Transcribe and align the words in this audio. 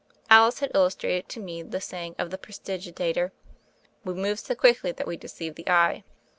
Alice 0.31 0.61
had 0.61 0.71
illus 0.73 0.95
trated 0.95 1.27
to 1.29 1.39
me 1.39 1.61
the 1.61 1.79
saying 1.79 2.15
of 2.17 2.31
the 2.31 2.37
prestidigitator, 2.39 3.29
"We 4.03 4.15
move 4.15 4.39
so 4.39 4.55
quickly 4.55 4.91
that 4.91 5.05
we 5.05 5.15
deceive 5.15 5.53
the 5.53 5.69
eye." 5.69 6.03